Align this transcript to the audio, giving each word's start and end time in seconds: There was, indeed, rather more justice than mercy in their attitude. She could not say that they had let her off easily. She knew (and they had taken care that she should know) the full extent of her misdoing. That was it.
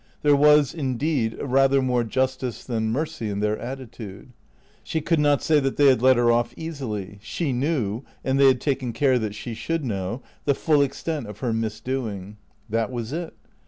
There 0.23 0.35
was, 0.35 0.73
indeed, 0.73 1.37
rather 1.39 1.79
more 1.79 2.03
justice 2.03 2.63
than 2.63 2.89
mercy 2.91 3.29
in 3.29 3.39
their 3.39 3.59
attitude. 3.59 4.33
She 4.83 4.99
could 4.99 5.19
not 5.19 5.43
say 5.43 5.59
that 5.59 5.77
they 5.77 5.85
had 5.85 6.01
let 6.01 6.17
her 6.17 6.31
off 6.31 6.55
easily. 6.57 7.19
She 7.21 7.53
knew 7.53 8.01
(and 8.23 8.39
they 8.39 8.47
had 8.47 8.59
taken 8.61 8.93
care 8.93 9.19
that 9.19 9.35
she 9.35 9.53
should 9.53 9.85
know) 9.85 10.23
the 10.45 10.55
full 10.55 10.81
extent 10.81 11.27
of 11.27 11.41
her 11.41 11.53
misdoing. 11.53 12.37
That 12.67 12.89
was 12.91 13.13
it. 13.13 13.35